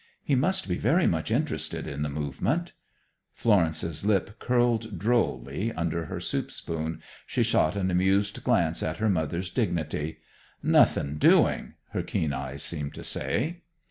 He 0.23 0.33
must 0.33 0.67
be 0.67 0.79
very 0.79 1.05
much 1.05 1.29
interested 1.29 1.85
in 1.85 2.01
the 2.01 2.09
movement." 2.09 2.73
Florence's 3.35 4.03
lip 4.03 4.39
curled 4.39 4.97
drolly 4.97 5.71
under 5.73 6.05
her 6.05 6.19
soup 6.19 6.49
spoon. 6.49 7.03
She 7.27 7.43
shot 7.43 7.75
an 7.75 7.91
amused 7.91 8.43
glance 8.43 8.81
at 8.81 8.97
her 8.97 9.09
mother's 9.11 9.51
dignity. 9.51 10.17
"Nothing 10.63 11.17
doing," 11.19 11.75
her 11.89 12.01
keen 12.01 12.33
eyes 12.33 12.63
seemed 12.63 12.95
to 12.95 13.03
say. 13.03 13.61